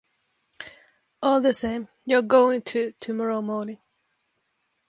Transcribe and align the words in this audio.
All 1.21 1.41
the 1.41 1.53
same, 1.53 1.87
you're 2.05 2.23
going 2.23 2.63
to 2.63 2.91
tomorrow 2.99 3.39
morning. 3.43 3.77